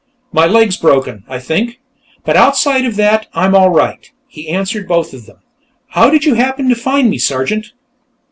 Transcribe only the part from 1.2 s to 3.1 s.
I think, but outside of